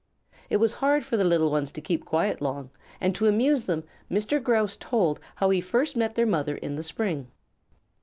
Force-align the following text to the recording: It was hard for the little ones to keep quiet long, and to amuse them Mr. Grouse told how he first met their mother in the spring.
It 0.49 0.57
was 0.57 0.73
hard 0.81 1.05
for 1.05 1.15
the 1.15 1.23
little 1.23 1.51
ones 1.51 1.71
to 1.73 1.79
keep 1.79 2.05
quiet 2.07 2.41
long, 2.41 2.71
and 2.99 3.13
to 3.13 3.27
amuse 3.27 3.65
them 3.65 3.83
Mr. 4.09 4.41
Grouse 4.41 4.75
told 4.75 5.19
how 5.35 5.51
he 5.51 5.61
first 5.61 5.95
met 5.95 6.15
their 6.15 6.25
mother 6.25 6.55
in 6.55 6.75
the 6.75 6.81
spring. 6.81 7.29